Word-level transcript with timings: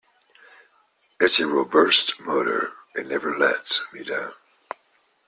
It's 1.19 1.39
a 1.39 1.45
robust 1.47 2.19
motor, 2.19 2.71
it 2.95 3.05
never 3.05 3.37
let 3.37 3.81
me 3.93 4.03
down. 4.03 4.33